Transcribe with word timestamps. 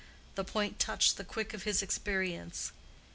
The 0.33 0.43
point 0.43 0.79
touched 0.79 1.17
the 1.17 1.23
quick 1.23 1.53
of 1.53 1.61
his 1.61 1.83
experience. 1.83 2.71